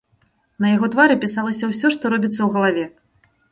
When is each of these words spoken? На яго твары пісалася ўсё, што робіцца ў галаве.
На 0.63 0.71
яго 0.75 0.89
твары 0.95 1.17
пісалася 1.27 1.71
ўсё, 1.73 1.87
што 1.99 2.03
робіцца 2.17 2.37
ў 2.43 2.49
галаве. 2.59 2.85